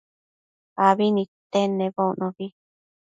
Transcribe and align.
abi 0.87 1.05
nidtenedbocnobi 1.15 2.45